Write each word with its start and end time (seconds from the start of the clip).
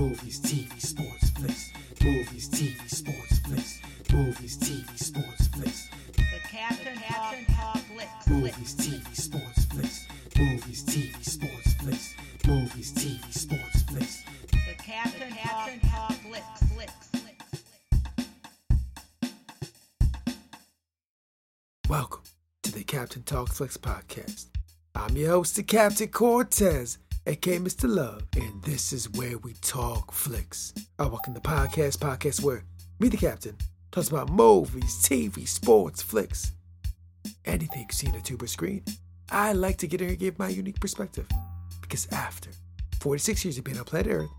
Movies, 0.00 0.40
TV, 0.40 0.80
sports, 0.80 1.28
flicks. 1.28 1.72
Movies, 2.02 2.48
TV, 2.48 2.88
sports, 2.88 3.38
flicks. 3.40 3.82
Movies, 4.10 4.56
TV, 4.56 4.98
sports, 4.98 5.48
flicks. 5.48 5.90
The 6.16 6.40
Captain 6.48 6.96
Captain 6.96 7.44
Flicks. 7.92 8.26
Movies, 8.26 8.74
TV, 8.76 9.14
sports, 9.14 9.66
flicks. 9.66 10.08
Movies, 10.38 10.84
TV, 10.84 11.22
sports, 11.22 11.74
flicks. 11.74 12.14
Movies, 12.46 12.94
TV, 12.94 13.30
sports, 13.30 13.82
flicks. 13.82 14.24
The 14.50 14.82
Captain 14.82 15.32
Captain 15.32 15.80
Talk 15.90 16.12
Flicks. 16.12 16.62
Flicks. 16.72 17.10
Welcome 21.90 22.22
to 22.62 22.72
the 22.72 22.84
Captain 22.84 23.22
Talk 23.22 23.50
Flicks 23.50 23.76
podcast. 23.76 24.46
I'm 24.94 25.14
your 25.14 25.32
host, 25.32 25.56
the 25.56 25.62
Captain 25.62 26.08
Quartez, 26.08 26.96
aka 27.30 27.58
Mr. 27.58 27.88
Love, 27.88 28.24
and 28.34 28.60
this 28.64 28.92
is 28.92 29.08
where 29.10 29.38
we 29.38 29.52
talk 29.62 30.10
flicks. 30.12 30.74
I 30.98 31.06
welcome 31.06 31.32
the 31.32 31.40
podcast, 31.40 31.98
podcast 31.98 32.42
where 32.42 32.64
me, 32.98 33.08
the 33.08 33.16
Captain, 33.16 33.56
talks 33.92 34.08
about 34.08 34.30
movies, 34.30 34.96
TV, 35.08 35.46
sports, 35.46 36.02
flicks, 36.02 36.50
anything 37.44 37.82
you 37.82 37.92
see 37.92 38.08
on 38.08 38.20
tuber 38.22 38.48
screen. 38.48 38.82
I 39.30 39.52
like 39.52 39.76
to 39.78 39.86
get 39.86 40.00
in 40.00 40.08
here 40.08 40.12
and 40.14 40.18
give 40.18 40.38
my 40.40 40.48
unique 40.48 40.80
perspective 40.80 41.28
because 41.80 42.08
after 42.10 42.50
46 43.00 43.44
years 43.44 43.58
of 43.58 43.64
being 43.64 43.78
on 43.78 43.84
planet 43.84 44.10
Earth, 44.10 44.30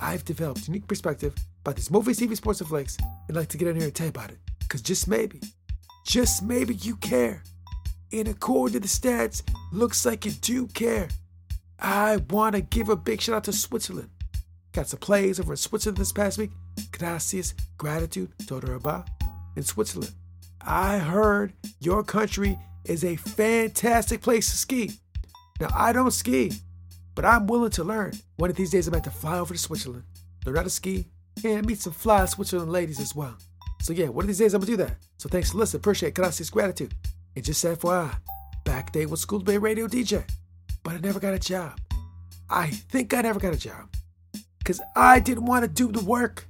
I've 0.00 0.24
developed 0.24 0.66
unique 0.66 0.88
perspective 0.88 1.34
about 1.60 1.76
these 1.76 1.90
movies, 1.92 2.18
TV, 2.18 2.34
sports, 2.36 2.60
and 2.60 2.68
flicks, 2.68 2.98
and 3.28 3.36
like 3.36 3.48
to 3.50 3.58
get 3.58 3.68
in 3.68 3.76
here 3.76 3.84
and 3.84 3.94
tell 3.94 4.06
you 4.06 4.10
about 4.10 4.30
it. 4.30 4.38
Because 4.58 4.82
just 4.82 5.06
maybe, 5.06 5.40
just 6.04 6.42
maybe 6.42 6.74
you 6.74 6.96
care. 6.96 7.44
And 8.12 8.26
according 8.26 8.72
to 8.72 8.80
the 8.80 8.88
stats, 8.88 9.48
looks 9.72 10.04
like 10.04 10.24
you 10.24 10.32
do 10.32 10.66
care. 10.66 11.06
I 11.80 12.18
want 12.28 12.54
to 12.54 12.60
give 12.60 12.88
a 12.88 12.96
big 12.96 13.20
shout 13.20 13.36
out 13.36 13.44
to 13.44 13.52
Switzerland. 13.52 14.10
Got 14.72 14.88
some 14.88 15.00
plays 15.00 15.40
over 15.40 15.52
in 15.52 15.56
Switzerland 15.56 15.96
this 15.98 16.12
past 16.12 16.38
week. 16.38 16.50
Gracias, 16.92 17.54
gratitude, 17.78 18.30
Todoraba, 18.44 19.06
in 19.56 19.62
Switzerland. 19.62 20.12
I 20.60 20.98
heard 20.98 21.54
your 21.80 22.04
country 22.04 22.58
is 22.84 23.04
a 23.04 23.16
fantastic 23.16 24.20
place 24.20 24.50
to 24.50 24.56
ski. 24.56 24.92
Now, 25.60 25.68
I 25.74 25.92
don't 25.92 26.10
ski, 26.10 26.52
but 27.14 27.24
I'm 27.24 27.46
willing 27.46 27.70
to 27.72 27.84
learn. 27.84 28.12
One 28.36 28.50
of 28.50 28.56
these 28.56 28.70
days, 28.70 28.86
I'm 28.86 28.92
going 28.92 29.02
to 29.04 29.10
fly 29.10 29.38
over 29.38 29.54
to 29.54 29.60
Switzerland, 29.60 30.04
learn 30.44 30.56
how 30.56 30.62
to 30.62 30.70
ski, 30.70 31.08
and 31.44 31.66
meet 31.66 31.80
some 31.80 31.92
fly 31.92 32.24
Switzerland 32.26 32.72
ladies 32.72 33.00
as 33.00 33.14
well. 33.14 33.36
So, 33.80 33.92
yeah, 33.92 34.08
one 34.08 34.24
of 34.24 34.28
these 34.28 34.38
days, 34.38 34.54
I'm 34.54 34.60
going 34.60 34.72
to 34.72 34.76
do 34.76 34.84
that. 34.84 34.96
So, 35.18 35.28
thanks 35.28 35.50
for. 35.50 35.62
Appreciate 35.62 36.10
it. 36.10 36.14
Gracias, 36.14 36.50
gratitude. 36.50 36.94
And 37.34 37.44
just 37.44 37.64
FYI, 37.64 38.14
back 38.64 38.92
day 38.92 39.06
was 39.06 39.20
School 39.20 39.40
Bay 39.40 39.58
Radio 39.58 39.86
DJ, 39.86 40.24
but 40.90 40.96
I 40.96 41.06
never 41.06 41.20
got 41.20 41.34
a 41.34 41.38
job. 41.38 41.78
I 42.48 42.66
think 42.66 43.14
I 43.14 43.20
never 43.20 43.38
got 43.38 43.54
a 43.54 43.56
job 43.56 43.94
because 44.58 44.80
I 44.96 45.20
didn't 45.20 45.44
want 45.44 45.62
to 45.62 45.68
do 45.68 45.92
the 45.92 46.04
work. 46.04 46.48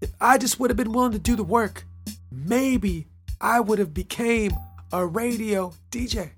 If 0.00 0.12
I 0.18 0.38
just 0.38 0.58
would 0.58 0.70
have 0.70 0.78
been 0.78 0.92
willing 0.92 1.12
to 1.12 1.18
do 1.18 1.36
the 1.36 1.44
work, 1.44 1.84
maybe 2.32 3.06
I 3.38 3.60
would 3.60 3.78
have 3.78 3.92
became 3.92 4.52
a 4.94 5.04
radio 5.04 5.74
DJ. 5.90 6.30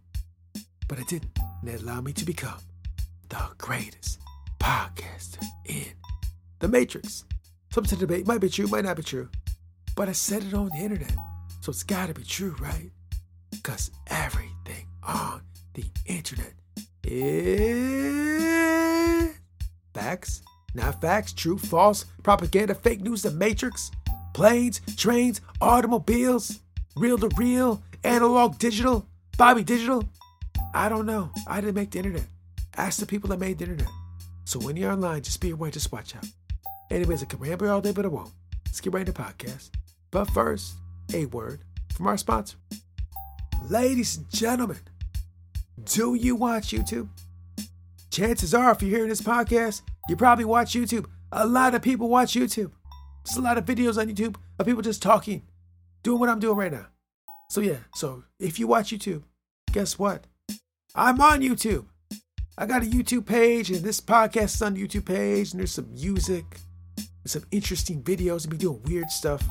But 0.88 0.98
I 0.98 1.02
didn't. 1.04 1.38
And 1.60 1.70
it 1.70 1.82
allowed 1.82 2.06
me 2.06 2.12
to 2.14 2.24
become 2.24 2.58
the 3.28 3.48
greatest 3.56 4.18
podcaster 4.58 5.44
in 5.64 5.92
the 6.58 6.66
Matrix. 6.66 7.24
Something 7.70 8.00
to 8.00 8.04
debate 8.04 8.26
might 8.26 8.40
be 8.40 8.48
true, 8.48 8.66
might 8.66 8.84
not 8.84 8.96
be 8.96 9.04
true. 9.04 9.28
But 9.94 10.08
I 10.08 10.12
said 10.12 10.42
it 10.42 10.54
on 10.54 10.70
the 10.70 10.82
internet. 10.82 11.14
So 11.60 11.70
it's 11.70 11.84
gotta 11.84 12.14
be 12.14 12.24
true, 12.24 12.56
right? 12.58 12.90
Because 13.52 13.92
everything 14.08 14.88
on 15.04 15.42
the 15.74 15.84
internet 16.06 16.54
is 17.10 18.18
facts, 19.94 20.42
not 20.74 21.00
facts, 21.00 21.32
true, 21.32 21.58
false, 21.58 22.04
propaganda, 22.22 22.74
fake 22.74 23.00
news, 23.00 23.22
the 23.22 23.30
matrix, 23.30 23.90
planes, 24.34 24.80
trains, 24.96 25.40
automobiles, 25.60 26.60
real 26.96 27.18
to 27.18 27.28
real, 27.36 27.82
analog, 28.04 28.58
digital, 28.58 29.06
Bobby 29.38 29.62
digital. 29.62 30.02
I 30.74 30.88
don't 30.88 31.06
know. 31.06 31.30
I 31.46 31.60
didn't 31.60 31.76
make 31.76 31.92
the 31.92 31.98
internet. 31.98 32.26
Ask 32.76 32.98
the 32.98 33.06
people 33.06 33.30
that 33.30 33.38
made 33.38 33.58
the 33.58 33.66
internet. 33.66 33.88
So 34.44 34.58
when 34.58 34.76
you're 34.76 34.90
online, 34.90 35.22
just 35.22 35.40
be 35.40 35.50
aware, 35.50 35.70
just 35.70 35.92
watch 35.92 36.16
out. 36.16 36.26
Anyways, 36.90 37.22
I 37.22 37.26
can 37.26 37.38
ramble 37.38 37.70
all 37.70 37.80
day, 37.80 37.92
but 37.92 38.04
I 38.04 38.08
won't. 38.08 38.32
Let's 38.66 38.80
get 38.80 38.92
right 38.92 39.06
into 39.06 39.12
the 39.12 39.22
podcast. 39.22 39.70
But 40.10 40.30
first, 40.30 40.74
a 41.14 41.26
word 41.26 41.60
from 41.94 42.08
our 42.08 42.18
sponsor. 42.18 42.56
Ladies 43.68 44.16
and 44.16 44.28
gentlemen, 44.30 44.80
do 45.84 46.14
you 46.14 46.34
watch 46.34 46.68
YouTube? 46.68 47.08
Chances 48.10 48.54
are, 48.54 48.72
if 48.72 48.82
you're 48.82 48.90
hearing 48.90 49.08
this 49.08 49.20
podcast, 49.20 49.82
you 50.08 50.16
probably 50.16 50.44
watch 50.44 50.72
YouTube. 50.72 51.06
A 51.32 51.46
lot 51.46 51.74
of 51.74 51.82
people 51.82 52.08
watch 52.08 52.32
YouTube. 52.32 52.72
There's 53.24 53.36
a 53.36 53.42
lot 53.42 53.58
of 53.58 53.64
videos 53.64 53.98
on 53.98 54.08
YouTube 54.08 54.36
of 54.58 54.66
people 54.66 54.82
just 54.82 55.02
talking, 55.02 55.42
doing 56.02 56.18
what 56.18 56.28
I'm 56.28 56.40
doing 56.40 56.56
right 56.56 56.72
now. 56.72 56.86
So, 57.50 57.60
yeah, 57.60 57.78
so 57.94 58.24
if 58.38 58.58
you 58.58 58.66
watch 58.66 58.90
YouTube, 58.90 59.22
guess 59.72 59.98
what? 59.98 60.26
I'm 60.94 61.20
on 61.20 61.40
YouTube. 61.40 61.86
I 62.56 62.66
got 62.66 62.82
a 62.82 62.86
YouTube 62.86 63.26
page, 63.26 63.70
and 63.70 63.84
this 63.84 64.00
podcast 64.00 64.54
is 64.54 64.62
on 64.62 64.74
the 64.74 64.86
YouTube 64.86 65.04
page, 65.04 65.52
and 65.52 65.60
there's 65.60 65.72
some 65.72 65.92
music, 65.92 66.44
some 67.24 67.44
interesting 67.50 68.02
videos, 68.02 68.44
and 68.44 68.52
me 68.52 68.58
doing 68.58 68.82
weird 68.84 69.10
stuff. 69.10 69.46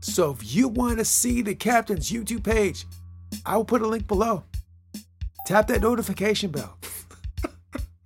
So 0.00 0.32
if 0.32 0.54
you 0.54 0.68
want 0.68 0.98
to 0.98 1.04
see 1.04 1.40
the 1.40 1.54
captain's 1.54 2.10
YouTube 2.10 2.44
page, 2.44 2.84
I 3.46 3.56
will 3.56 3.64
put 3.64 3.82
a 3.82 3.86
link 3.86 4.06
below. 4.06 4.44
Tap 5.44 5.66
that 5.66 5.82
notification 5.82 6.50
bell. 6.50 6.78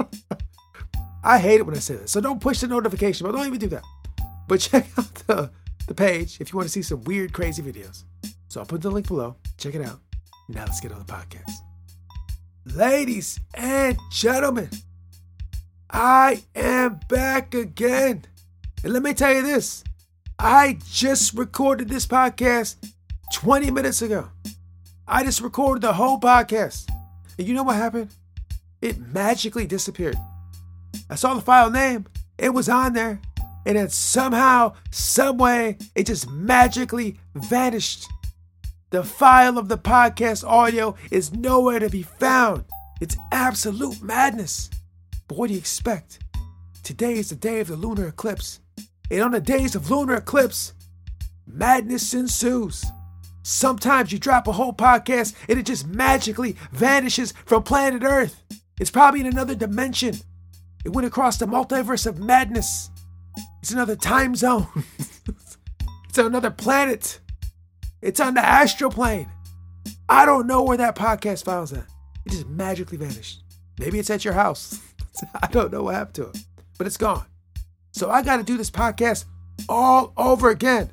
I 1.25 1.39
hate 1.39 1.61
it 1.61 1.67
when 1.67 1.77
I 1.77 1.79
say 1.79 1.97
this, 1.97 2.11
so 2.11 2.21
don't 2.21 2.41
push 2.41 2.61
the 2.61 2.67
notification 2.67 3.25
bell. 3.25 3.33
Don't 3.33 3.47
even 3.47 3.59
do 3.59 3.69
that. 3.69 3.85
But 4.49 4.61
check 4.61 4.87
out 4.99 5.15
the, 5.27 5.51
the 5.87 5.95
page 5.95 6.41
if 6.41 6.53
you 6.53 6.57
want 6.57 6.67
to 6.67 6.73
see 6.73 6.83
some 6.83 7.03
weird, 7.05 7.33
crazy 7.33 7.63
videos. 7.63 8.05
So 8.49 8.61
I'll 8.61 8.67
put 8.67 8.83
the 8.83 8.91
link 8.91 9.07
below. 9.07 9.37
Check 9.57 9.75
it 9.75 9.83
out. 9.83 10.01
Now 10.49 10.65
let's 10.65 10.81
get 10.81 10.93
on 10.93 10.99
the 10.99 11.05
podcast. 11.05 11.51
Ladies 12.65 13.39
and 13.55 13.97
gentlemen, 14.11 14.71
I 15.91 16.43
am 16.57 17.01
back 17.09 17.55
again. 17.55 18.25
And 18.83 18.93
let 18.93 19.03
me 19.03 19.15
tell 19.15 19.33
you 19.33 19.43
this 19.43 19.85
I 20.39 20.79
just 20.91 21.35
recorded 21.35 21.89
this 21.89 22.07
podcast 22.07 22.77
20 23.35 23.71
minutes 23.71 24.03
ago. 24.03 24.29
I 25.07 25.25
just 25.25 25.41
recorded 25.41 25.83
the 25.83 25.93
whole 25.93 26.19
podcast. 26.19 26.89
And 27.39 27.47
you 27.47 27.55
know 27.55 27.63
what 27.63 27.77
happened? 27.77 28.11
It 28.83 28.99
magically 28.99 29.67
disappeared. 29.67 30.17
I 31.09 31.15
saw 31.15 31.35
the 31.35 31.41
file 31.41 31.71
name, 31.71 32.07
it 32.37 32.51
was 32.51 32.69
on 32.69 32.93
there, 32.93 33.21
and 33.67 33.77
then 33.77 33.89
somehow, 33.89 34.75
someway, 34.91 35.77
it 35.95 36.07
just 36.07 36.29
magically 36.31 37.19
vanished. 37.35 38.07
The 38.91 39.05
file 39.05 39.59
of 39.59 39.69
the 39.69 39.79
podcast 39.79 40.47
audio 40.47 40.95
is 41.11 41.33
nowhere 41.33 41.79
to 41.79 41.91
be 41.91 42.03
found. 42.03 42.65
It's 43.01 43.17
absolute 43.33 44.03
madness. 44.03 44.71
But 45.27 45.37
what 45.37 45.49
do 45.49 45.55
you 45.55 45.59
expect? 45.59 46.21
Today 46.83 47.15
is 47.15 47.29
the 47.29 47.37
day 47.37 47.61
of 47.61 47.69
the 47.69 47.77
lunar 47.77 48.09
eclipse. 48.09 48.61
And 49.11 49.23
on 49.23 49.33
the 49.33 49.41
days 49.41 49.75
of 49.75 49.91
lunar 49.91 50.15
eclipse, 50.15 50.73
madness 51.47 52.15
ensues. 52.15 52.85
Sometimes 53.49 54.13
you 54.13 54.19
drop 54.19 54.47
a 54.47 54.53
whole 54.53 54.75
podcast 54.75 55.35
and 55.49 55.59
it 55.59 55.65
just 55.65 55.87
magically 55.87 56.55
vanishes 56.71 57.33
from 57.47 57.63
planet 57.63 58.03
Earth. 58.05 58.43
It's 58.79 58.91
probably 58.91 59.21
in 59.21 59.27
another 59.27 59.55
dimension. 59.55 60.17
It 60.85 60.91
went 60.91 61.07
across 61.07 61.39
the 61.39 61.47
multiverse 61.47 62.07
of 62.07 62.19
madness. 62.19 62.91
It's 63.63 63.71
another 63.71 63.97
time 63.97 64.37
zone. 64.37 64.67
it's 66.11 66.19
on 66.19 66.27
another 66.27 66.51
planet. 66.51 67.21
It's 68.03 68.21
on 68.21 68.35
the 68.35 68.45
astral 68.45 68.91
plane. 68.91 69.31
I 70.11 70.27
don't 70.27 70.47
know 70.47 70.63
where 70.63 70.77
that 70.77 70.95
podcast 70.95 71.47
file's 71.47 71.73
at. 71.73 71.87
It 72.27 72.33
just 72.33 72.49
magically 72.49 72.99
vanished. 72.99 73.43
Maybe 73.79 73.99
it's 73.99 74.11
at 74.11 74.27
your 74.27 74.35
house. 74.35 74.79
I 75.43 75.47
don't 75.47 75.73
know 75.73 75.85
what 75.85 75.95
happened 75.95 76.17
to 76.17 76.29
it, 76.29 76.39
but 76.77 76.87
it's 76.87 76.99
gone. 76.99 77.25
So 77.93 78.11
I 78.11 78.21
got 78.21 78.37
to 78.37 78.43
do 78.43 78.59
this 78.59 78.71
podcast 78.71 79.25
all 79.71 80.13
over 80.19 80.51
again. 80.51 80.91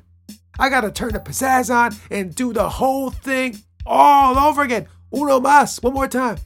I 0.58 0.68
got 0.68 0.82
to 0.82 0.90
turn 0.90 1.12
the 1.12 1.20
pizzazz 1.20 1.74
on 1.74 1.94
and 2.10 2.34
do 2.34 2.52
the 2.52 2.68
whole 2.68 3.10
thing 3.10 3.58
all 3.84 4.38
over 4.38 4.62
again. 4.62 4.88
Uno 5.14 5.40
más, 5.40 5.82
one 5.82 5.94
more 5.94 6.08
time. 6.08 6.38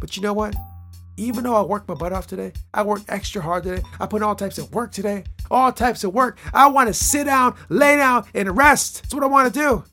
But 0.00 0.16
you 0.16 0.22
know 0.22 0.32
what? 0.32 0.54
Even 1.16 1.44
though 1.44 1.56
I 1.56 1.62
worked 1.62 1.88
my 1.88 1.94
butt 1.94 2.12
off 2.12 2.26
today, 2.26 2.52
I 2.72 2.82
worked 2.82 3.04
extra 3.08 3.42
hard 3.42 3.64
today. 3.64 3.82
I 3.98 4.06
put 4.06 4.22
all 4.22 4.34
types 4.34 4.56
of 4.56 4.72
work 4.72 4.90
today, 4.92 5.24
all 5.50 5.70
types 5.72 6.02
of 6.02 6.14
work. 6.14 6.38
I 6.54 6.68
want 6.68 6.88
to 6.88 6.94
sit 6.94 7.24
down, 7.24 7.56
lay 7.68 7.96
down, 7.96 8.24
and 8.32 8.56
rest. 8.56 9.02
That's 9.02 9.14
what 9.14 9.24
I 9.24 9.26
want 9.26 9.52
to 9.52 9.60
do. 9.60 9.84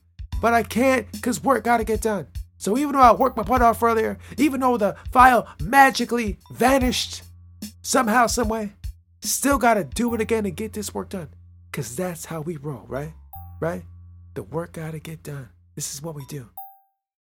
But 0.42 0.54
I 0.54 0.64
can't 0.64 1.12
because 1.12 1.44
work 1.44 1.64
got 1.66 1.78
to 1.78 1.84
get 1.84 2.02
done. 2.02 2.28
So 2.58 2.78
even 2.78 2.94
though 2.94 3.02
I 3.02 3.12
worked 3.12 3.38
my 3.38 3.44
butt 3.44 3.62
off 3.62 3.84
earlier, 3.84 4.18
even 4.38 4.62
though 4.62 4.78
the 4.78 4.96
file 5.12 5.48
magically 5.62 6.40
vanished 6.52 7.24
somehow, 7.82 8.28
someway, 8.28 8.74
still 9.22 9.58
got 9.58 9.76
to 9.76 9.84
do 9.84 10.14
it 10.16 10.22
again 10.22 10.46
and 10.46 10.56
get 10.56 10.74
this 10.74 10.94
work 10.94 11.10
done. 11.10 11.30
Because 11.70 11.96
that's 11.96 12.26
how 12.26 12.42
we 12.42 12.58
roll, 12.58 12.86
right? 12.88 13.14
Right? 13.60 13.84
The 14.34 14.44
work 14.44 14.74
got 14.74 14.92
to 14.92 15.00
get 15.00 15.24
done. 15.24 15.50
This 15.76 15.94
is 15.94 16.02
what 16.02 16.16
we 16.16 16.26
do. 16.28 16.50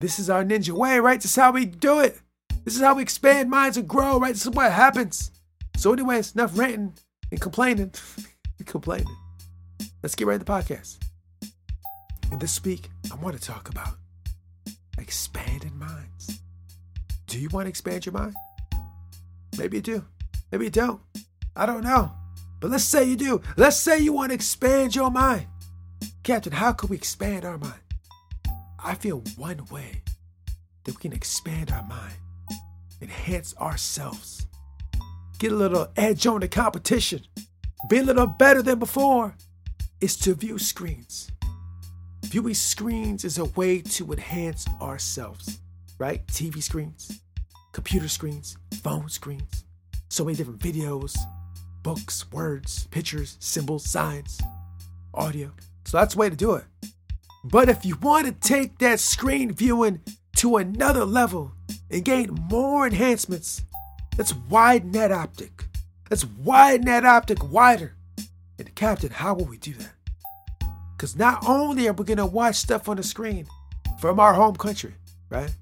This 0.02 0.20
is 0.20 0.30
our 0.30 0.44
ninja 0.44 0.72
way, 0.72 1.00
right? 1.00 1.22
This 1.22 1.32
is 1.32 1.36
how 1.36 1.52
we 1.52 1.66
do 1.66 2.00
it. 2.00 2.20
This 2.64 2.76
is 2.76 2.82
how 2.82 2.96
we 2.96 3.04
expand 3.04 3.50
minds 3.50 3.78
and 3.78 3.88
grow, 3.88 4.20
right? 4.20 4.34
This 4.34 4.46
is 4.46 4.52
what 4.52 4.72
happens. 4.72 5.32
So, 5.78 5.94
anyways, 5.94 6.34
enough 6.36 6.58
ranting 6.58 6.94
and 7.32 7.40
complaining. 7.40 7.94
complaining. 8.66 9.16
Let's 10.02 10.16
get 10.16 10.28
right 10.28 10.40
to 10.40 10.44
the 10.44 10.52
podcast. 10.52 10.98
And 12.32 12.42
this 12.42 12.64
week, 12.64 12.90
I 13.12 13.16
want 13.16 13.40
to 13.40 13.42
talk 13.42 13.70
about 13.70 13.96
expanding 14.98 15.78
minds. 15.78 16.40
Do 17.28 17.40
you 17.40 17.50
want 17.50 17.66
to 17.66 17.70
expand 17.70 18.06
your 18.06 18.14
mind? 18.14 18.36
Maybe 19.58 19.78
you 19.78 19.84
do. 19.84 20.06
Maybe 20.52 20.66
you 20.66 20.72
don't. 20.72 21.02
I 21.56 21.66
don't 21.66 21.84
know. 21.84 22.12
But 22.60 22.72
let's 22.72 22.84
say 22.84 23.04
you 23.04 23.16
do. 23.16 23.42
Let's 23.58 23.78
say 23.78 24.00
you 24.00 24.14
want 24.14 24.32
to 24.32 24.36
expand 24.36 24.96
your 24.96 25.12
mind. 25.12 25.48
Captain, 26.26 26.54
how 26.54 26.72
can 26.72 26.90
we 26.90 26.98
expand 26.98 27.46
our 27.46 27.60
mind? 27.60 27.80
I 28.84 28.96
feel 28.96 29.22
one 29.38 29.64
way 29.70 30.02
that 30.84 30.96
we 30.96 31.00
can 31.00 31.14
expand 31.14 31.72
our 31.72 31.84
mind, 31.84 32.16
enhance 33.00 33.56
ourselves, 33.58 34.48
get 35.38 35.52
a 35.52 35.56
little 35.56 35.88
edge 35.96 36.26
on 36.26 36.40
the 36.40 36.48
competition, 36.48 37.22
be 37.92 38.00
a 38.00 38.04
little 38.04 38.26
better 38.26 38.64
than 38.64 38.80
before, 38.80 39.36
is 40.02 40.18
to 40.18 40.34
view 40.34 40.58
screens. 40.58 41.30
Viewing 42.24 42.56
screens 42.56 43.24
is 43.24 43.38
a 43.38 43.46
way 43.46 43.82
to 43.82 44.12
enhance 44.12 44.66
ourselves, 44.82 45.60
right? 46.00 46.26
TV 46.26 46.64
screens, 46.64 47.22
computer 47.72 48.08
screens, 48.08 48.58
phone 48.82 49.10
screens, 49.10 49.64
so 50.10 50.26
many 50.26 50.36
different 50.36 50.60
videos, 50.60 51.16
books, 51.84 52.32
words, 52.32 52.88
pictures, 52.88 53.38
symbols, 53.40 53.88
signs, 53.88 54.42
audio. 55.14 55.52
So 55.86 55.98
that's 55.98 56.16
the 56.16 56.20
way 56.20 56.30
to 56.30 56.36
do 56.36 56.56
it. 56.56 56.66
But 57.44 57.70
if 57.70 57.86
you 57.86 57.96
want 58.02 58.26
to 58.26 58.32
take 58.32 58.80
that 58.80 59.00
screen 59.00 59.54
viewing 59.54 60.02
to 60.38 60.58
another 60.58 61.06
level 61.06 61.52
and 61.92 62.04
gain 62.04 62.30
more 62.50 62.88
enhancements, 62.88 63.64
let's 64.18 64.34
widen 64.34 64.92
that 64.94 65.12
optic. 65.12 65.66
Let's 66.10 66.26
widen 66.26 66.88
that 66.88 67.06
optic 67.06 67.52
wider. 67.52 67.96
And 68.58 68.74
Captain, 68.76 69.12
how 69.12 69.36
will 69.36 69.46
we 69.46 69.58
do 69.58 69.74
that? 69.74 69.92
Because 70.96 71.16
not 71.16 71.48
only 71.48 71.88
are 71.88 71.94
we 71.94 72.06
going 72.06 72.18
to 72.18 72.26
watch 72.26 72.56
stuff 72.56 72.90
on 72.90 72.98
the 72.98 73.04
screen 73.04 73.48
from 74.00 74.20
our 74.20 74.34
home 74.34 74.56
country, 74.56 74.94
right? 75.30 75.54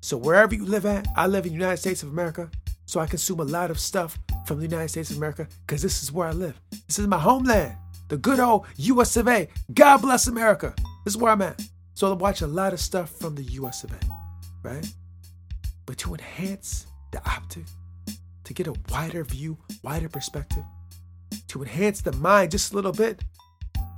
So 0.00 0.16
wherever 0.16 0.54
you 0.54 0.64
live 0.64 0.84
at, 0.84 1.06
I 1.16 1.26
live 1.26 1.44
in 1.46 1.52
the 1.52 1.58
United 1.58 1.76
States 1.76 2.02
of 2.02 2.10
America, 2.10 2.50
so 2.86 3.00
I 3.00 3.06
consume 3.06 3.40
a 3.40 3.44
lot 3.44 3.70
of 3.70 3.78
stuff 3.78 4.18
from 4.46 4.58
the 4.58 4.66
United 4.66 4.88
States 4.88 5.10
of 5.10 5.16
America 5.16 5.46
because 5.66 5.80
this 5.80 6.02
is 6.02 6.10
where 6.10 6.28
I 6.28 6.32
live. 6.32 6.60
This 6.86 6.98
is 6.98 7.06
my 7.06 7.18
homeland, 7.18 7.76
the 8.10 8.18
good 8.18 8.40
old 8.40 8.66
US 8.76 9.16
of 9.16 9.28
A. 9.28 9.48
God 9.72 9.98
bless 9.98 10.26
America. 10.26 10.74
This 11.04 11.14
is 11.14 11.16
where 11.16 11.32
I'm 11.32 11.40
at. 11.42 11.62
So 11.94 12.10
I 12.10 12.14
watch 12.14 12.42
a 12.42 12.46
lot 12.46 12.72
of 12.72 12.80
stuff 12.80 13.10
from 13.10 13.36
the 13.36 13.44
US 13.44 13.84
of 13.84 13.92
A, 13.92 13.98
right? 14.62 14.86
But 15.86 15.96
to 15.98 16.14
enhance 16.14 16.86
the 17.12 17.18
optic, 17.24 17.64
to 18.44 18.52
get 18.52 18.66
a 18.66 18.74
wider 18.90 19.22
view, 19.22 19.56
wider 19.84 20.08
perspective, 20.08 20.64
to 21.48 21.62
enhance 21.62 22.00
the 22.00 22.12
mind 22.12 22.50
just 22.50 22.72
a 22.72 22.74
little 22.74 22.92
bit, 22.92 23.22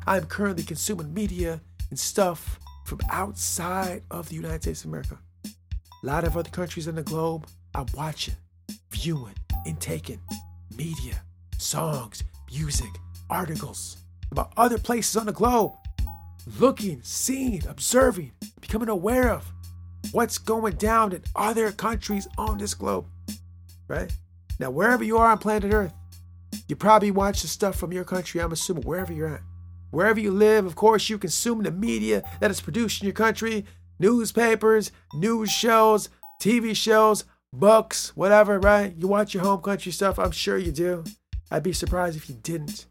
I'm 0.06 0.26
currently 0.26 0.64
consuming 0.64 1.12
media 1.14 1.61
and 1.88 1.99
stuff 1.99 2.61
from 2.85 3.00
outside 3.11 4.03
of 4.11 4.29
the 4.29 4.35
United 4.35 4.62
States 4.62 4.85
of 4.85 4.91
America. 4.91 5.19
A 5.47 6.06
lot 6.06 6.25
of 6.25 6.37
other 6.37 6.50
countries 6.50 6.87
in 6.87 6.97
the 6.97 7.03
globe, 7.03 7.47
I'm 7.75 7.87
watching, 7.94 8.35
viewing, 8.91 9.37
and 9.64 9.81
taking 9.81 10.20
media, 10.76 11.23
songs, 11.56 12.25
music, 12.50 12.91
articles 13.31 14.01
about 14.32 14.52
other 14.56 14.79
places 14.79 15.17
on 15.17 15.26
the 15.26 15.32
globe. 15.32 15.73
Looking, 16.58 17.00
seeing, 17.05 17.62
observing, 17.69 18.32
becoming 18.61 18.88
aware 18.88 19.31
of 19.31 19.52
what's 20.11 20.38
going 20.38 20.75
down 20.75 21.12
in 21.12 21.23
other 21.37 21.70
countries 21.70 22.26
on 22.37 22.58
this 22.58 22.75
globe. 22.75 23.06
Right? 23.87 24.12
Now, 24.58 24.70
wherever 24.70 25.05
you 25.05 25.19
are 25.19 25.31
on 25.31 25.38
planet 25.38 25.73
Earth, 25.73 25.93
you 26.67 26.75
probably 26.75 27.11
watch 27.11 27.43
the 27.43 27.49
stuff 27.49 27.76
from 27.76 27.93
your 27.93 28.05
country, 28.05 28.40
I'm 28.40 28.52
assuming, 28.52 28.82
wherever 28.82 29.12
you're 29.12 29.34
at. 29.34 29.43
Wherever 29.90 30.19
you 30.19 30.32
live, 30.32 30.64
of 30.64 30.75
course, 30.75 31.08
you 31.08 31.19
consume 31.19 31.62
the 31.62 31.70
media 31.70 32.23
that 32.40 32.50
is 32.50 32.61
produced 32.61 33.02
in 33.02 33.06
your 33.06 33.14
country 33.14 33.64
newspapers, 33.99 34.90
news 35.14 35.50
shows, 35.50 36.08
TV 36.40 36.75
shows, 36.75 37.25
books, 37.52 38.17
whatever, 38.17 38.58
right? 38.58 38.94
You 38.96 39.06
watch 39.06 39.32
your 39.32 39.44
home 39.44 39.61
country 39.61 39.93
stuff, 39.93 40.19
I'm 40.19 40.32
sure 40.32 40.58
you 40.58 40.73
do. 40.73 41.05
I'd 41.52 41.62
be 41.62 41.73
surprised 41.73 42.17
if 42.17 42.28
you 42.28 42.35
didn't. 42.35 42.87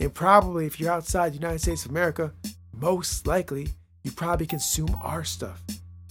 And 0.00 0.12
probably 0.12 0.66
if 0.66 0.80
you're 0.80 0.92
outside 0.92 1.32
the 1.32 1.38
United 1.38 1.60
States 1.60 1.84
of 1.84 1.90
America, 1.90 2.32
most 2.72 3.26
likely 3.26 3.68
you 4.02 4.10
probably 4.12 4.46
consume 4.46 4.94
our 5.02 5.24
stuff. 5.24 5.62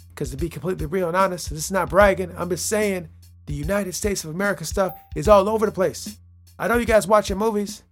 Because 0.09 0.31
to 0.31 0.37
be 0.37 0.49
completely 0.49 0.85
real 0.85 1.07
and 1.07 1.17
honest, 1.17 1.49
this 1.49 1.65
is 1.65 1.71
not 1.71 1.89
bragging, 1.89 2.33
I'm 2.37 2.49
just 2.49 2.67
saying 2.67 3.09
the 3.45 3.53
United 3.53 3.93
States 3.93 4.23
of 4.23 4.29
America 4.29 4.65
stuff 4.65 4.97
is 5.15 5.27
all 5.27 5.49
over 5.49 5.65
the 5.65 5.71
place. 5.71 6.17
I 6.57 6.67
know 6.67 6.77
you 6.77 6.85
guys 6.85 7.07
watch 7.07 7.29
your 7.29 7.37
movies. 7.37 7.83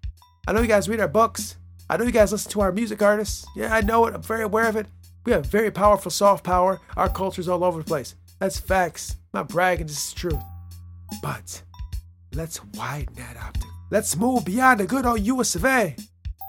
I 0.47 0.53
know 0.53 0.61
you 0.61 0.67
guys 0.67 0.87
read 0.87 0.99
our 0.99 1.07
books. 1.07 1.57
I 1.89 1.97
know 1.97 2.05
you 2.05 2.11
guys 2.11 2.31
listen 2.31 2.51
to 2.51 2.61
our 2.61 2.71
music 2.71 3.01
artists. 3.01 3.45
Yeah, 3.55 3.73
I 3.73 3.81
know 3.81 4.05
it. 4.05 4.15
I'm 4.15 4.21
very 4.21 4.43
aware 4.43 4.67
of 4.67 4.75
it. 4.75 4.87
We 5.25 5.33
have 5.33 5.45
very 5.45 5.71
powerful 5.71 6.09
soft 6.09 6.43
power. 6.43 6.79
Our 6.95 7.09
culture's 7.09 7.47
all 7.47 7.63
over 7.63 7.79
the 7.79 7.85
place. 7.85 8.15
That's 8.39 8.59
facts. 8.59 9.17
I'm 9.33 9.41
not 9.41 9.49
bragging, 9.49 9.87
this 9.87 10.07
is 10.07 10.13
truth. 10.13 10.41
But 11.21 11.61
let's 12.33 12.63
widen 12.63 13.13
that 13.15 13.37
optic. 13.37 13.70
Let's 13.91 14.15
move 14.15 14.45
beyond 14.45 14.79
the 14.79 14.85
good 14.85 15.05
old 15.05 15.19
US 15.19 15.53
of 15.55 15.65
A. 15.65 15.97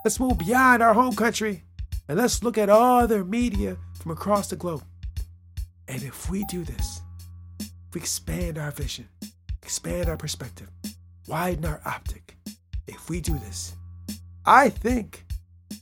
Let's 0.04 0.20
move 0.20 0.38
beyond 0.38 0.80
our 0.80 0.94
home 0.94 1.16
country 1.16 1.64
and 2.08 2.16
let's 2.16 2.44
look 2.44 2.56
at 2.56 2.70
other 2.70 3.24
media 3.24 3.76
from 3.98 4.12
across 4.12 4.46
the 4.46 4.54
globe. 4.54 4.84
And 5.88 6.04
if 6.04 6.30
we 6.30 6.44
do 6.44 6.62
this, 6.62 7.00
if 7.58 7.68
we 7.94 8.00
expand 8.00 8.58
our 8.58 8.70
vision, 8.70 9.08
expand 9.60 10.08
our 10.08 10.16
perspective, 10.16 10.68
widen 11.26 11.64
our 11.64 11.80
optic, 11.84 12.36
if 12.86 13.10
we 13.10 13.20
do 13.20 13.36
this, 13.38 13.74
I 14.46 14.68
think 14.68 15.24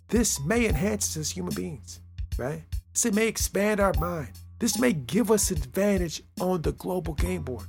this 0.08 0.40
may 0.40 0.66
enhance 0.66 1.10
us 1.10 1.16
as 1.18 1.30
human 1.30 1.54
beings, 1.54 2.00
right? 2.38 2.62
This 2.94 3.12
may 3.12 3.28
expand 3.28 3.80
our 3.80 3.92
mind. 4.00 4.30
This 4.58 4.78
may 4.78 4.94
give 4.94 5.30
us 5.30 5.50
advantage 5.50 6.22
on 6.40 6.62
the 6.62 6.72
global 6.72 7.12
game 7.12 7.42
board. 7.42 7.66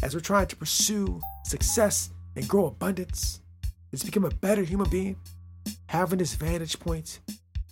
As 0.00 0.14
we're 0.14 0.20
trying 0.20 0.46
to 0.46 0.56
pursue 0.56 1.20
success 1.44 2.10
and 2.38 2.48
grow 2.48 2.66
abundance, 2.66 3.40
it's 3.90 4.04
become 4.04 4.24
a 4.24 4.30
better 4.30 4.62
human 4.62 4.88
being, 4.88 5.16
having 5.86 6.20
this 6.20 6.34
vantage 6.34 6.78
point 6.78 7.18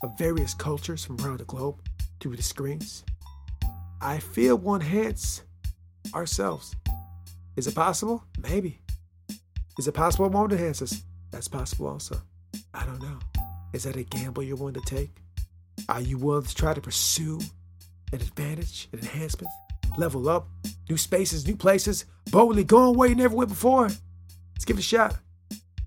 of 0.02 0.18
various 0.18 0.54
cultures 0.54 1.04
from 1.04 1.20
around 1.20 1.38
the 1.38 1.44
globe 1.44 1.76
through 2.18 2.34
the 2.34 2.42
screens. 2.42 3.04
I 4.00 4.18
feel 4.18 4.58
will 4.58 4.74
enhance 4.74 5.44
ourselves. 6.12 6.74
Is 7.54 7.68
it 7.68 7.76
possible? 7.76 8.24
Maybe. 8.40 8.80
Is 9.78 9.86
it 9.86 9.92
possible 9.92 10.26
it 10.26 10.32
won't 10.32 10.52
enhance 10.52 10.82
us? 10.82 11.00
That's 11.30 11.46
possible 11.46 11.86
also. 11.86 12.20
I 12.74 12.84
don't 12.86 13.00
know. 13.00 13.20
Is 13.72 13.84
that 13.84 13.94
a 13.94 14.02
gamble 14.02 14.42
you're 14.42 14.56
willing 14.56 14.74
to 14.74 14.80
take? 14.80 15.10
Are 15.88 16.00
you 16.00 16.18
willing 16.18 16.42
to 16.44 16.54
try 16.56 16.74
to 16.74 16.80
pursue 16.80 17.38
an 18.12 18.20
advantage, 18.20 18.88
an 18.92 18.98
enhancement, 18.98 19.52
level 19.96 20.28
up, 20.28 20.48
new 20.90 20.96
spaces, 20.96 21.46
new 21.46 21.54
places, 21.56 22.04
boldly 22.32 22.64
going 22.64 22.98
where 22.98 23.08
you 23.08 23.14
never 23.14 23.36
went 23.36 23.50
before? 23.50 23.90
Let's 24.56 24.64
give 24.64 24.78
it 24.78 24.80
a 24.80 24.82
shot. 24.82 25.16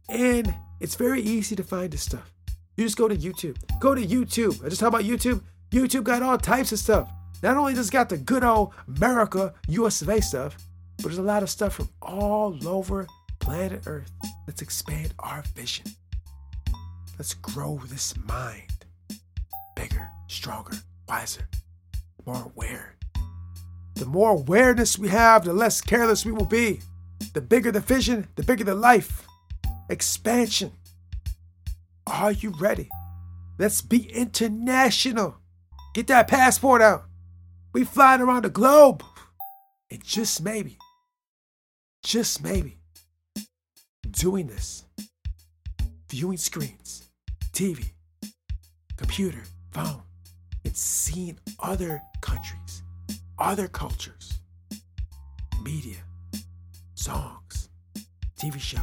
And 0.07 0.53
it's 0.79 0.93
very 0.93 1.21
easy 1.21 1.55
to 1.55 1.63
find 1.63 1.91
this 1.91 2.03
stuff. 2.03 2.31
You 2.77 2.83
just 2.85 2.97
go 2.97 3.07
to 3.07 3.15
YouTube. 3.15 3.57
Go 3.79 3.95
to 3.95 4.05
YouTube. 4.05 4.63
I 4.63 4.69
just 4.69 4.79
talk 4.79 4.89
about 4.89 5.01
YouTube. 5.01 5.41
YouTube 5.71 6.03
got 6.03 6.21
all 6.21 6.37
types 6.37 6.71
of 6.71 6.77
stuff. 6.77 7.09
Not 7.41 7.57
only 7.57 7.73
does 7.73 7.89
it 7.89 7.91
got 7.91 8.09
the 8.09 8.17
good 8.17 8.43
old 8.43 8.73
America, 8.87 9.53
US 9.69 10.03
of 10.03 10.09
A 10.09 10.21
stuff, 10.21 10.55
but 10.97 11.05
there's 11.05 11.17
a 11.17 11.23
lot 11.23 11.41
of 11.41 11.49
stuff 11.49 11.73
from 11.73 11.89
all 12.01 12.55
over 12.67 13.07
planet 13.39 13.83
Earth. 13.87 14.11
Let's 14.45 14.61
expand 14.61 15.13
our 15.17 15.43
vision. 15.55 15.85
Let's 17.17 17.33
grow 17.33 17.81
this 17.87 18.15
mind 18.17 18.85
bigger, 19.75 20.09
stronger, 20.27 20.75
wiser, 21.07 21.47
more 22.25 22.43
aware. 22.43 22.95
The 23.95 24.05
more 24.05 24.31
awareness 24.31 24.99
we 24.99 25.09
have, 25.09 25.43
the 25.43 25.53
less 25.53 25.81
careless 25.81 26.25
we 26.25 26.31
will 26.31 26.45
be. 26.45 26.81
The 27.33 27.41
bigger 27.41 27.71
the 27.71 27.79
vision, 27.79 28.27
the 28.35 28.43
bigger 28.43 28.63
the 28.63 28.75
life. 28.75 29.25
Expansion. 29.89 30.71
Are 32.07 32.31
you 32.31 32.53
ready? 32.59 32.89
Let's 33.57 33.81
be 33.81 34.09
international. 34.11 35.37
Get 35.93 36.07
that 36.07 36.27
passport 36.27 36.81
out. 36.81 37.03
We 37.73 37.83
flying 37.83 38.21
around 38.21 38.45
the 38.45 38.49
globe. 38.49 39.03
And 39.91 40.03
just 40.03 40.43
maybe, 40.43 40.77
just 42.03 42.43
maybe, 42.43 42.77
doing 44.11 44.45
this, 44.47 44.85
viewing 46.09 46.37
screens, 46.37 47.09
TV, 47.53 47.91
computer, 48.97 49.43
phone, 49.71 50.03
and 50.63 50.77
seeing 50.77 51.39
other 51.59 52.01
countries, 52.21 52.83
other 53.39 53.67
cultures, 53.67 54.33
media, 55.63 55.97
songs, 56.99 57.69
TV 58.37 58.59
shows, 58.59 58.81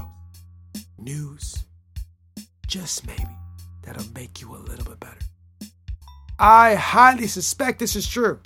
news. 0.98 1.64
Just 2.66 3.06
maybe 3.06 3.36
that'll 3.82 4.10
make 4.14 4.40
you 4.40 4.54
a 4.54 4.56
little 4.56 4.86
bit 4.86 4.98
better. 4.98 5.18
I 6.38 6.74
highly 6.74 7.26
suspect 7.26 7.78
this 7.78 7.94
is 7.94 8.08
true. 8.08 8.40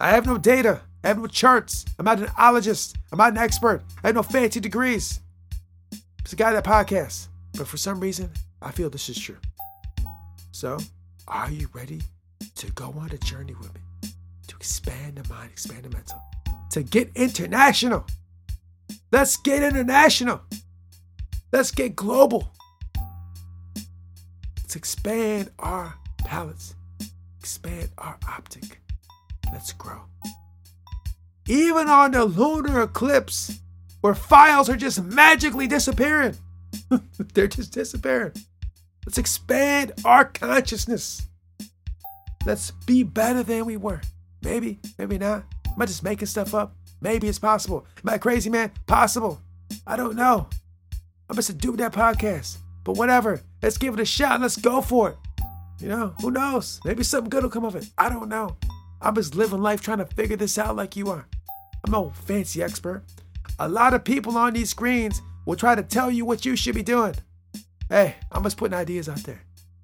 I 0.00 0.10
have 0.10 0.26
no 0.26 0.38
data. 0.38 0.80
I 1.04 1.08
have 1.08 1.18
no 1.18 1.28
charts. 1.28 1.84
I'm 1.98 2.04
not 2.04 2.18
an 2.18 2.26
ologist. 2.26 2.96
I'm 3.12 3.18
not 3.18 3.30
an 3.32 3.38
expert. 3.38 3.84
I 4.02 4.08
have 4.08 4.16
no 4.16 4.24
fancy 4.24 4.58
degrees. 4.58 5.20
It's 6.20 6.32
a 6.32 6.36
guy 6.36 6.52
that 6.52 6.64
podcasts, 6.64 7.28
but 7.56 7.68
for 7.68 7.76
some 7.76 8.00
reason, 8.00 8.30
I 8.60 8.72
feel 8.72 8.90
this 8.90 9.08
is 9.08 9.18
true. 9.18 9.38
So, 10.50 10.78
are 11.28 11.50
you 11.50 11.68
ready 11.72 12.02
to 12.56 12.72
go 12.72 12.92
on 12.98 13.10
a 13.12 13.18
journey 13.18 13.54
with 13.54 13.72
me? 13.72 14.10
To 14.48 14.56
expand 14.56 15.16
the 15.16 15.28
mind, 15.32 15.50
expand 15.52 15.84
the 15.84 15.90
mental, 15.90 16.20
to 16.70 16.82
get 16.82 17.10
international? 17.14 18.04
Let's 19.14 19.36
get 19.36 19.62
international. 19.62 20.40
Let's 21.52 21.70
get 21.70 21.94
global. 21.94 22.50
Let's 24.56 24.74
expand 24.74 25.52
our 25.60 25.94
palates, 26.18 26.74
expand 27.38 27.90
our 27.96 28.18
optic. 28.28 28.80
Let's 29.52 29.72
grow. 29.72 30.00
Even 31.46 31.88
on 31.88 32.10
the 32.10 32.24
lunar 32.24 32.82
eclipse, 32.82 33.60
where 34.00 34.16
files 34.16 34.68
are 34.68 34.76
just 34.76 35.00
magically 35.00 35.68
disappearing, 35.68 36.36
they're 37.34 37.46
just 37.46 37.72
disappearing. 37.72 38.32
Let's 39.06 39.18
expand 39.18 39.92
our 40.04 40.24
consciousness. 40.24 41.22
Let's 42.44 42.72
be 42.84 43.04
better 43.04 43.44
than 43.44 43.64
we 43.64 43.76
were. 43.76 44.00
Maybe, 44.42 44.80
maybe 44.98 45.18
not. 45.18 45.44
Am 45.68 45.80
I 45.80 45.86
just 45.86 46.02
making 46.02 46.26
stuff 46.26 46.52
up? 46.52 46.74
Maybe 47.04 47.28
it's 47.28 47.38
possible. 47.38 47.84
Am 48.02 48.14
I 48.14 48.16
crazy, 48.16 48.48
man? 48.48 48.72
Possible. 48.86 49.38
I 49.86 49.94
don't 49.94 50.16
know. 50.16 50.48
I'm 51.28 51.36
just 51.36 51.50
a 51.50 51.52
dude 51.52 51.76
that 51.76 51.92
podcast. 51.92 52.56
But 52.82 52.96
whatever. 52.96 53.42
Let's 53.62 53.76
give 53.76 53.92
it 53.92 54.00
a 54.00 54.06
shot. 54.06 54.40
Let's 54.40 54.56
go 54.56 54.80
for 54.80 55.10
it. 55.10 55.16
You 55.80 55.88
know, 55.88 56.14
who 56.22 56.30
knows? 56.30 56.80
Maybe 56.82 57.02
something 57.02 57.28
good 57.28 57.42
will 57.42 57.50
come 57.50 57.66
of 57.66 57.76
it. 57.76 57.90
I 57.98 58.08
don't 58.08 58.30
know. 58.30 58.56
I'm 59.02 59.14
just 59.16 59.34
living 59.34 59.60
life 59.60 59.82
trying 59.82 59.98
to 59.98 60.06
figure 60.06 60.38
this 60.38 60.56
out 60.56 60.76
like 60.76 60.96
you 60.96 61.10
are. 61.10 61.28
I'm 61.84 61.92
no 61.92 62.10
fancy 62.24 62.62
expert. 62.62 63.04
A 63.58 63.68
lot 63.68 63.92
of 63.92 64.02
people 64.02 64.38
on 64.38 64.54
these 64.54 64.70
screens 64.70 65.20
will 65.44 65.56
try 65.56 65.74
to 65.74 65.82
tell 65.82 66.10
you 66.10 66.24
what 66.24 66.46
you 66.46 66.56
should 66.56 66.74
be 66.74 66.82
doing. 66.82 67.14
Hey, 67.90 68.14
I'm 68.32 68.44
just 68.44 68.56
putting 68.56 68.78
ideas 68.78 69.10
out 69.10 69.24
there. 69.24 69.42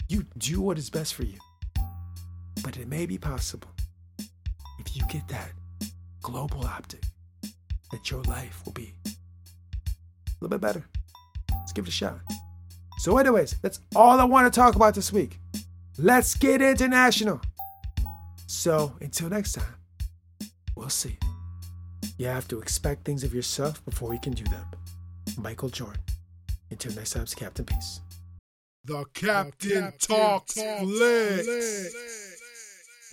You 0.09 0.25
do 0.39 0.63
what 0.63 0.79
is 0.79 0.89
best 0.89 1.15
for 1.15 1.25
you. 1.25 1.37
But 2.65 2.79
it 2.79 2.89
may 2.89 3.05
be 3.05 3.19
possible 3.19 3.69
if 4.79 4.97
you 4.97 5.03
get 5.11 5.29
that 5.29 5.53
global 6.23 6.65
optic 6.65 7.03
that 7.91 8.11
your 8.11 8.23
life 8.23 8.63
will 8.65 8.73
be 8.73 8.95
a 9.05 9.11
little 10.41 10.49
bit 10.49 10.61
better. 10.61 10.85
Let's 11.51 11.73
give 11.73 11.85
it 11.85 11.89
a 11.89 11.93
shot. 11.93 12.21
So, 12.99 13.19
anyways, 13.19 13.57
that's 13.63 13.81
all 13.97 14.21
I 14.21 14.25
want 14.25 14.53
to 14.53 14.61
talk 14.61 14.77
about 14.77 14.95
this 14.95 15.13
week. 15.13 15.39
Let's 15.99 16.35
get 16.35 16.63
international. 16.63 17.41
So, 18.47 18.95
until 19.01 19.29
next 19.29 19.53
time, 19.53 19.75
we'll 20.77 20.89
see. 20.89 21.19
You 22.19 22.27
have 22.27 22.49
to 22.49 22.61
expect 22.61 23.05
things 23.05 23.25
of 23.25 23.35
yourself 23.35 23.85
before 23.85 24.13
you 24.13 24.21
can 24.21 24.35
do 24.35 24.45
them. 24.45 24.67
Michael 25.39 25.69
Jordan. 25.71 26.03
Until 26.71 26.93
next 26.93 27.11
time, 27.11 27.23
it's 27.23 27.35
Captain 27.35 27.65
Peace. 27.65 28.01
The 28.85 29.05
Captain, 29.15 29.93
Talks, 29.99 30.55
Flicks. 30.55 32.30